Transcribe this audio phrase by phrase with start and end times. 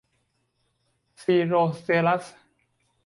[1.21, 2.25] ซีร์โรสเตรตัส